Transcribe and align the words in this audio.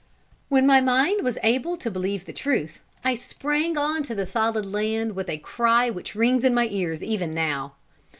When 0.49 0.65
my 0.65 0.81
mind 0.81 1.21
was 1.23 1.37
able 1.43 1.77
to 1.77 1.91
believe 1.91 2.25
the 2.25 2.33
truth, 2.33 2.79
I 3.03 3.13
sprang 3.13 3.77
on 3.77 4.01
to 4.01 4.15
the 4.15 4.25
solid 4.25 4.65
land 4.65 5.15
with 5.15 5.29
a 5.29 5.37
cry 5.37 5.91
which 5.91 6.15
rings 6.15 6.43
in 6.43 6.55
my 6.55 6.67
ears 6.71 7.03
even 7.03 7.35
now. 7.35 7.75